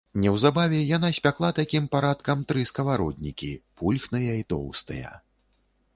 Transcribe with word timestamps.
Неўзабаве 0.21 0.79
яна 0.97 1.09
спякла 1.17 1.51
такім 1.59 1.83
парадкам 1.95 2.41
тры 2.53 2.65
скавароднікі, 2.71 3.51
пульхныя 3.83 4.33
і 4.43 4.51
тоўстыя. 4.55 5.17